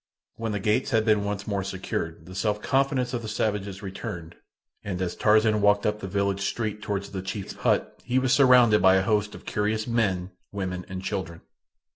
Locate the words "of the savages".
3.13-3.83